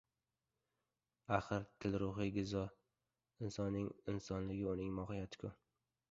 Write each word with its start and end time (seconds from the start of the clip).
Axir, 1.35 1.65
til— 1.83 1.97
ruhiy 2.03 2.31
g‘izo, 2.37 2.63
insonning 3.49 3.89
insonligi, 4.13 4.65
uning 4.73 4.89
mohiyati-ku! 5.01 5.53